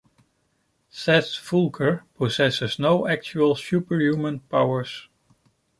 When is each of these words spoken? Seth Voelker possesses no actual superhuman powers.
Seth 0.89 1.27
Voelker 1.37 2.01
possesses 2.15 2.79
no 2.79 3.07
actual 3.07 3.55
superhuman 3.55 4.39
powers. 4.39 5.07